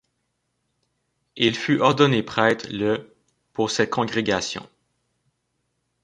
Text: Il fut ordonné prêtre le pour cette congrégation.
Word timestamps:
Il 1.35 1.55
fut 1.55 1.79
ordonné 1.79 2.23
prêtre 2.23 2.65
le 2.71 3.13
pour 3.53 3.69
cette 3.69 3.91
congrégation. 3.91 4.67